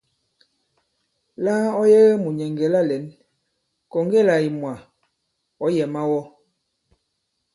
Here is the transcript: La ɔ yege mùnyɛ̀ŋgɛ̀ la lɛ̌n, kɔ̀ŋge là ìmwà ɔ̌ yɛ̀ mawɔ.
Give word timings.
La 1.43 1.53
ɔ 1.79 1.81
yege 1.91 2.11
mùnyɛ̀ŋgɛ̀ 2.23 2.71
la 2.73 2.81
lɛ̌n, 2.89 3.05
kɔ̀ŋge 3.91 4.19
là 4.27 4.35
ìmwà 4.47 4.73
ɔ̌ 5.63 5.67
yɛ̀ 5.75 5.87
mawɔ. 5.93 6.19